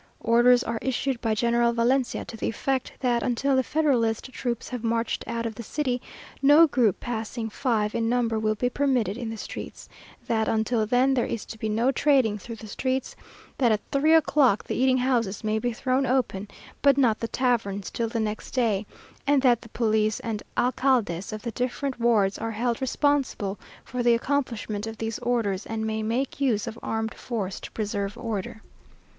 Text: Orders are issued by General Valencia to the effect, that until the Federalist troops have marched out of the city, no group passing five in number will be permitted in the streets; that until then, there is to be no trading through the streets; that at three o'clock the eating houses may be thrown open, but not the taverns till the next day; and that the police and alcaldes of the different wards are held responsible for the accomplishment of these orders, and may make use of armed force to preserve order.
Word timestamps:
Orders 0.21 0.63
are 0.63 0.79
issued 0.81 1.21
by 1.21 1.35
General 1.35 1.73
Valencia 1.73 2.25
to 2.25 2.35
the 2.35 2.47
effect, 2.49 2.91
that 3.01 3.21
until 3.21 3.55
the 3.55 3.61
Federalist 3.61 4.31
troops 4.33 4.69
have 4.69 4.83
marched 4.83 5.23
out 5.27 5.45
of 5.45 5.53
the 5.53 5.61
city, 5.61 6.01
no 6.41 6.65
group 6.65 6.99
passing 6.99 7.51
five 7.51 7.93
in 7.93 8.09
number 8.09 8.39
will 8.39 8.55
be 8.55 8.67
permitted 8.67 9.15
in 9.15 9.29
the 9.29 9.37
streets; 9.37 9.87
that 10.25 10.47
until 10.47 10.87
then, 10.87 11.13
there 11.13 11.27
is 11.27 11.45
to 11.45 11.55
be 11.59 11.69
no 11.69 11.91
trading 11.91 12.39
through 12.39 12.55
the 12.55 12.65
streets; 12.65 13.15
that 13.59 13.71
at 13.71 13.79
three 13.91 14.15
o'clock 14.15 14.63
the 14.63 14.73
eating 14.73 14.97
houses 14.97 15.43
may 15.43 15.59
be 15.59 15.71
thrown 15.71 16.07
open, 16.07 16.47
but 16.81 16.97
not 16.97 17.19
the 17.19 17.27
taverns 17.27 17.91
till 17.91 18.07
the 18.07 18.19
next 18.19 18.55
day; 18.55 18.87
and 19.27 19.43
that 19.43 19.61
the 19.61 19.69
police 19.69 20.19
and 20.21 20.41
alcaldes 20.57 21.31
of 21.31 21.43
the 21.43 21.51
different 21.51 21.99
wards 21.99 22.39
are 22.39 22.49
held 22.53 22.81
responsible 22.81 23.59
for 23.83 24.01
the 24.01 24.15
accomplishment 24.15 24.87
of 24.87 24.97
these 24.97 25.19
orders, 25.19 25.63
and 25.67 25.85
may 25.85 26.01
make 26.01 26.41
use 26.41 26.65
of 26.65 26.79
armed 26.81 27.13
force 27.13 27.59
to 27.59 27.69
preserve 27.73 28.17
order. 28.17 28.63